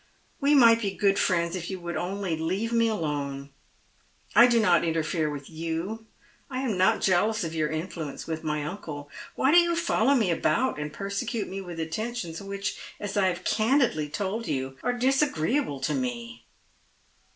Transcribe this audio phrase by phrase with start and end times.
[0.41, 3.51] "We might be good friends if you would only leave me alone.
[4.35, 6.07] I do not interfere with you.
[6.47, 9.11] 1 am not jealous of your influence with my uncle.
[9.35, 13.43] Why do you follow me about and persecute me with attentions which, as I have
[13.43, 16.47] candidly told you, are disagreeable to me